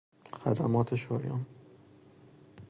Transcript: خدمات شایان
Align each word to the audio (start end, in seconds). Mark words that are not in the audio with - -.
خدمات 0.43 0.95
شایان 0.95 1.45